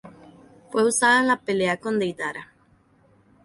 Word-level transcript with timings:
Fue 0.71 0.83
usada 0.83 1.19
en 1.19 1.27
la 1.27 1.39
pelea 1.41 1.77
con 1.79 1.99
Deidara. 1.99 2.51